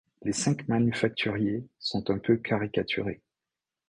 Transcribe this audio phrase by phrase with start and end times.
[0.23, 3.21] Les cinq manufacturiers sont un peu caricaturés.